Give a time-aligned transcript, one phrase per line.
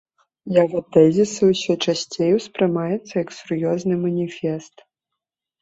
[0.63, 4.75] Яго тэзісы ўсё часцей успрымаюцца як сур'ёзны маніфест.